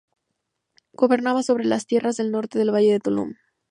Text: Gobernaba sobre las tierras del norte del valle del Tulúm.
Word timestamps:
Gobernaba 0.93 1.43
sobre 1.43 1.63
las 1.63 1.85
tierras 1.85 2.17
del 2.17 2.31
norte 2.31 2.57
del 2.57 2.73
valle 2.73 2.93
del 2.93 3.03
Tulúm. 3.03 3.35